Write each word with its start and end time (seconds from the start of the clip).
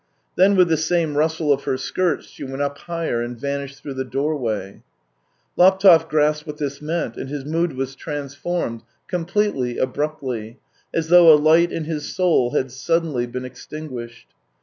Then 0.35 0.55
with 0.55 0.67
the 0.67 0.77
same 0.77 1.15
rustle 1.15 1.53
of 1.53 1.65
her 1.65 1.77
skirts 1.77 2.25
she 2.25 2.43
went 2.43 2.63
up 2.63 2.75
higher, 2.75 3.21
and 3.21 3.37
vanished 3.37 3.79
through 3.83 3.93
the 3.93 4.03
doorway. 4.03 4.81
Laptev 5.55 6.09
grasped 6.09 6.47
what 6.47 6.57
this 6.57 6.81
meant, 6.81 7.17
and 7.17 7.29
his 7.29 7.45
mood 7.45 7.73
was 7.73 7.93
transformed, 7.95 8.81
completely, 9.07 9.77
abruptly, 9.77 10.57
as 10.91 11.09
though 11.09 11.31
a 11.31 11.37
light 11.37 11.71
in 11.71 11.83
his 11.83 12.15
soul 12.15 12.49
had 12.49 12.71
suddenly 12.71 13.27
been 13.27 13.45
extinguished. 13.45 14.25